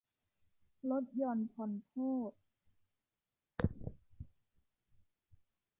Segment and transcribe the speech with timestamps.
[0.91, 1.93] ลดหย่อนผ่อนโท
[2.29, 2.31] ษ